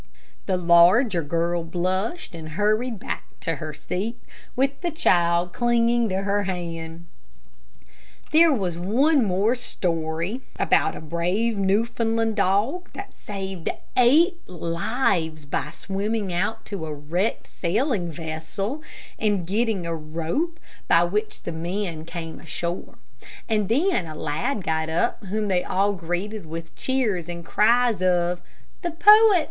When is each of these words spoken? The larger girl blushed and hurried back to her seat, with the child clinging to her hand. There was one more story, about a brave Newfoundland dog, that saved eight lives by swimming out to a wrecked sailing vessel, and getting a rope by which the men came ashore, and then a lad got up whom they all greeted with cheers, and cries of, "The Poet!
The 0.47 0.57
larger 0.57 1.21
girl 1.21 1.63
blushed 1.63 2.33
and 2.33 2.49
hurried 2.57 2.97
back 2.97 3.23
to 3.41 3.57
her 3.57 3.71
seat, 3.71 4.19
with 4.55 4.81
the 4.81 4.89
child 4.89 5.53
clinging 5.53 6.09
to 6.09 6.23
her 6.23 6.41
hand. 6.45 7.05
There 8.31 8.51
was 8.51 8.79
one 8.79 9.23
more 9.23 9.53
story, 9.53 10.41
about 10.57 10.95
a 10.95 11.01
brave 11.01 11.55
Newfoundland 11.55 12.35
dog, 12.35 12.89
that 12.93 13.13
saved 13.15 13.69
eight 13.95 14.39
lives 14.47 15.45
by 15.45 15.69
swimming 15.69 16.33
out 16.33 16.65
to 16.65 16.87
a 16.87 16.93
wrecked 16.95 17.45
sailing 17.47 18.11
vessel, 18.11 18.81
and 19.19 19.45
getting 19.45 19.85
a 19.85 19.93
rope 19.95 20.59
by 20.87 21.03
which 21.03 21.43
the 21.43 21.51
men 21.51 22.05
came 22.05 22.39
ashore, 22.39 22.97
and 23.47 23.69
then 23.69 24.07
a 24.07 24.15
lad 24.15 24.63
got 24.63 24.89
up 24.89 25.23
whom 25.25 25.47
they 25.47 25.63
all 25.63 25.93
greeted 25.93 26.47
with 26.47 26.75
cheers, 26.75 27.29
and 27.29 27.45
cries 27.45 28.01
of, 28.01 28.41
"The 28.81 28.89
Poet! 28.89 29.39